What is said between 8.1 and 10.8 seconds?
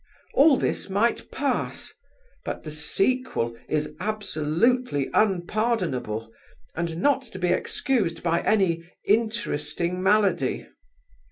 by any interesting malady.